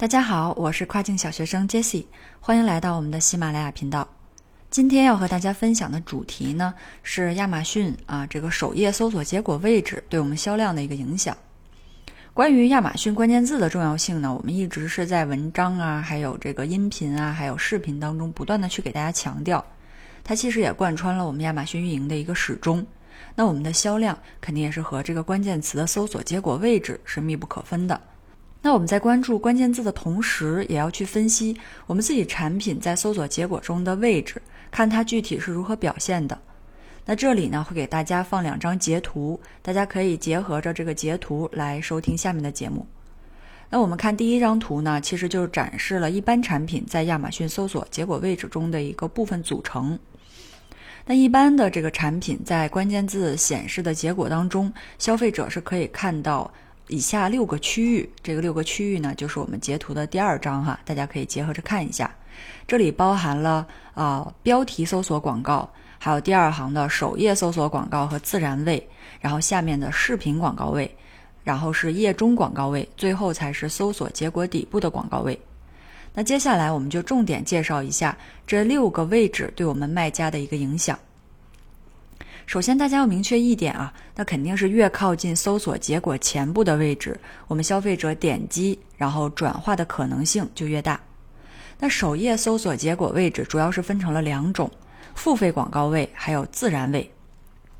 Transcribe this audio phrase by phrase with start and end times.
[0.00, 2.06] 大家好，我是跨境小学生 Jessie，
[2.40, 4.08] 欢迎来到我们的喜马拉雅频道。
[4.70, 11.36] 今天要和大家分享的主题呢是亚马逊啊这个首页搜索结果位置对我们销量的一个影响。
[12.32, 19.62] 关于亚马逊关键字的重要性呢，我们一直是在文章啊，还有这个音频啊，还有视频当中不断的去给大家强调，
[20.24, 22.86] 它其实也贯穿了我们亚马逊运营的一个始终。
[23.34, 28.00] 那我们的销量肯定也是和这个关键词的搜索结果位置是密不可分的。
[28.62, 31.56] 那我们在关注关键字的同时，也要去分析
[31.86, 36.38] 我们自己产品在搜索结果中的位置，看它具体是如何表现的。
[37.06, 42.86] 那这里呢，会给大家放两张截图，大家可以结合着这个截图来收听下面的节目。
[43.70, 49.98] 那我们看第一张图呢，其实就是展示了一般产品在亚马逊搜索结果位置中的一个部分组成。
[51.06, 56.52] 那一般的这个产品在关键字显示的结果当中，消费者是可以看到。
[56.90, 62.10] 以下六个区域，这个六个区域呢，就是我们截图的第二章哈，大家可以结合着看一下。
[62.66, 68.84] 这里包含了啊标题搜索广告，还有第二行的首页搜索广告和自然位，
[69.20, 70.92] 然后下面的视频广告位，
[71.44, 75.40] 然后是页中广告位，最后才是搜索结果底部的广告位。
[76.12, 80.98] 那接下来我们就重点介绍一下这六个位置对我们卖家的一个影响。
[82.50, 91.00] 首先，大家要明确一点啊，那肯定是越靠近搜索结果前部的位置，我们消费者点击然后转化的可能性就越大。
[91.78, 94.68] 那首页搜索结果位置主要是分成了两种：
[95.14, 97.08] 付费广告位还有自然位。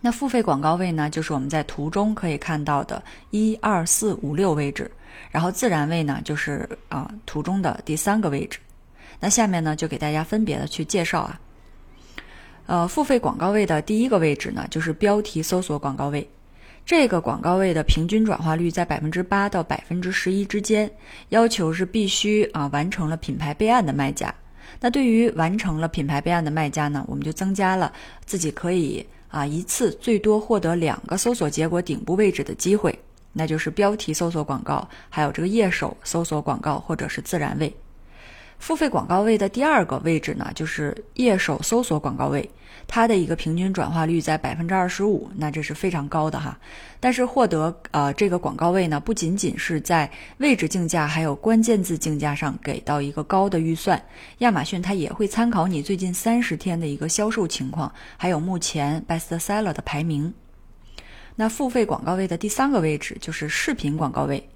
[0.00, 4.90] 那付费广告位呢，就是我们在图中可以看到的一二四五六位置，
[5.30, 8.58] 然后自然位呢，就是啊图中的第三个位置。
[9.20, 11.40] 那下面呢，就给大家分别的去介绍啊。
[12.66, 16.28] 呃，付费广告位的第一个位置呢，就是标题搜索广告位。
[16.84, 20.88] 这个广告位的平均转化率在百分之八到百分之十一之间，
[21.30, 24.32] 要求是必须啊完成了品牌备案的卖家。
[24.80, 27.92] 那对于完成了品牌备案的卖家呢，我们就增加了
[28.24, 32.96] 自己可以啊一次最多获得两个搜索结果顶部位置的机会，
[33.32, 37.74] 那就是标题搜索广告，还有这个页首搜索广告或者是自然位。
[38.58, 42.50] 付费广告位的第二个位置呢，就是页首搜索广告位，
[42.88, 46.58] 它的一个平均转化率在百分之二十五，那这是非常高的哈。
[46.98, 54.02] 但是获得呃这个广告位呢，不仅仅是在位置竞价，还有关键字竞价上给到一个高的预算。
[54.38, 60.32] 亚马逊它也会参考你最近三十天的一个销售情况，还有目前 best seller 的排名。
[61.36, 64.48] 那付费广告位的第三个位置就是视频广告位。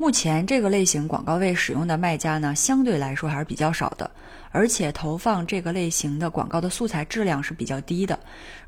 [0.00, 4.08] 目前这个类型广告位使用的卖家呢，相对来说还是比较少的，
[4.52, 8.16] 而且投放这个类型的广告的素材质量是比较低的。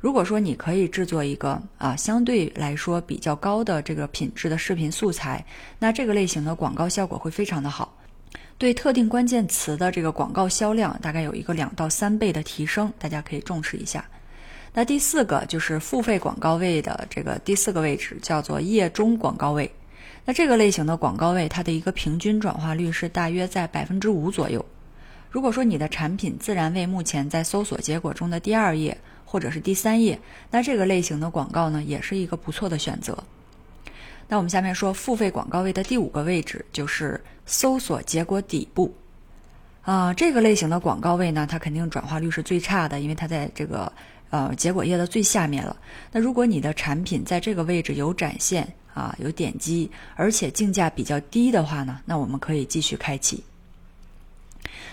[0.01, 5.43] 如果说你可以制作一个啊相对来说比较高的这个品质的视频素材，
[5.79, 7.97] 那这个类型的广告效果会非常的好，
[8.57, 14.03] 对特定关键词的这个广告销量大概有一个两到三倍的提升，大家可以重视一下。
[14.73, 19.71] 那第四个就是付费广告位的这个第四个位置叫做页中广告位。
[20.25, 24.63] 那这个类型的广告位，它的一个平均转化率是大约在百分之五左右。
[25.29, 30.19] 如果说你的产品自然位目前在搜索结果中的第二页或者是第三页，
[30.49, 33.17] 那这个类型的广告呢，也是一个不错的选择。
[34.27, 38.93] 那我们下面说付费广告位的第五个位置就是搜索结果底部。
[39.83, 43.91] 啊，这个类型的广告位呢，它肯定转化率是最差的，因为它在这个
[44.29, 45.75] 呃结果页的最下面了。
[46.11, 53.43] 那如果你的产品在这个位置有展现，啊，有点击，而且竞价比较低的话呢，那我们可以继续开启。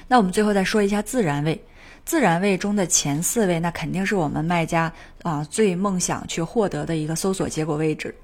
[0.07, 1.61] 那我们最后再说一下自然位，
[2.05, 4.93] 自然位中的前四位，那肯定是我们卖家
[5.23, 8.15] 啊最梦想去获得的一个搜索结果位置。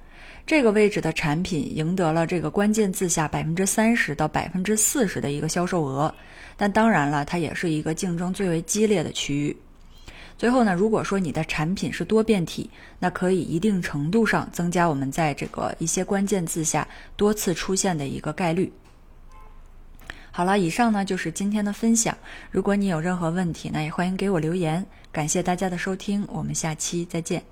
[0.46, 6.14] 这个位置的产品赢得了这个关键字下百分之三十到百分之四十的一个销售额，
[6.56, 9.56] 但当然了，它也是一个竞争最为激烈的区域。
[10.36, 12.68] 最后呢，如果说你的产品是多变体，
[12.98, 16.86] 那可以一定程度上增加我们在这个一些关键字下
[17.16, 18.72] 多次出现的一个概率。
[20.32, 22.18] 好了，以上呢就是今天的分享。
[22.50, 24.84] 如果你有任何问题，那也欢迎给我留言。
[25.12, 27.44] 感谢大家的收听，我们下期再见。